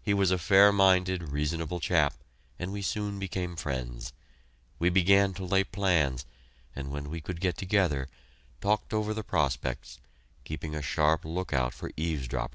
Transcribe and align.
He 0.00 0.14
was 0.14 0.30
a 0.30 0.38
fair 0.38 0.72
minded, 0.72 1.30
reasonable 1.30 1.78
chap, 1.78 2.14
and 2.58 2.72
we 2.72 2.80
soon 2.80 3.18
became 3.18 3.54
friends. 3.54 4.14
We 4.78 4.88
began 4.88 5.34
to 5.34 5.44
lay 5.44 5.62
plans, 5.62 6.24
and 6.74 6.90
when 6.90 7.10
we 7.10 7.20
could 7.20 7.38
get 7.38 7.58
together, 7.58 8.08
talked 8.62 8.94
over 8.94 9.12
the 9.12 9.22
prospects, 9.22 9.98
keeping 10.44 10.74
a 10.74 10.80
sharp 10.80 11.26
lookout 11.26 11.74
for 11.74 11.90
eavesdroppers. 11.98 12.50